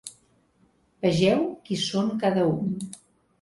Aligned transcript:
Vegeu 1.05 1.43
qui 1.67 1.77
són 1.83 2.11
cada 2.25 2.47
un. 2.55 2.75